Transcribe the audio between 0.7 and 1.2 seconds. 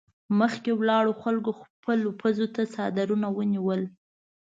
ولاړو